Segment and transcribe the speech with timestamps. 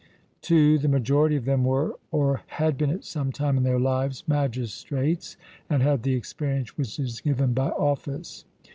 [0.41, 4.23] (2) The majority of them were, or had been at some time in their lives,
[4.27, 5.37] magistrates,
[5.69, 8.43] and had the experience which is given by office.